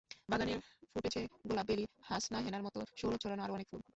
বাগানে 0.31 0.53
ফুটেছে 0.91 1.21
গোলাপ, 1.47 1.65
বেলি, 1.67 1.83
হাসনাহেনার 2.01 2.63
মতো 2.63 2.79
সৌরভ 2.99 3.17
ছড়ানো 3.17 3.41
আরও 3.43 3.53
অনেক 3.53 3.67
ফুল। 3.71 3.81